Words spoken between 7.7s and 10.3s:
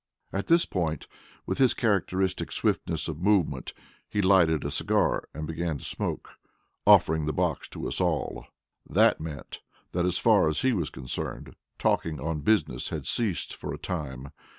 us all. That meant that, as